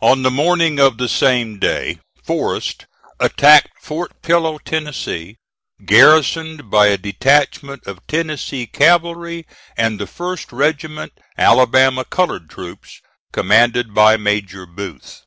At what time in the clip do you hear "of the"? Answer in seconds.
0.78-1.08